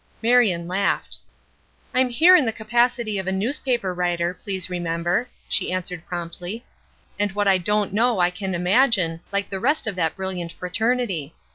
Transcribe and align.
Marion 0.23 0.67
laughed. 0.67 1.19
"I'm 1.93 2.09
here 2.09 2.35
in 2.35 2.43
the 2.43 2.51
capacity 2.51 3.19
of 3.19 3.27
a 3.27 3.31
newspaper 3.31 3.93
writer, 3.93 4.33
please 4.33 4.67
remember," 4.67 5.29
she 5.47 5.71
answered 5.71 6.07
promptly, 6.07 6.65
"and 7.19 7.33
what 7.33 7.47
I 7.47 7.59
don't 7.59 7.93
know 7.93 8.19
I 8.19 8.31
can 8.31 8.55
imagine, 8.55 9.19
like 9.31 9.51
the 9.51 9.59
rest 9.59 9.85
of 9.85 9.95
that 9.97 10.15
brilliant 10.15 10.53
fraternity. 10.53 11.35